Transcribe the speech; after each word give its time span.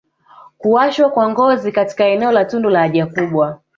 kuwashwa 0.57 1.09
kwa 1.09 1.29
ngozi 1.29 1.71
katika 1.71 2.05
eneo 2.05 2.31
la 2.31 2.45
tundu 2.45 2.69
ya 2.71 2.79
haja 2.79 3.05
kubwa 3.05 3.61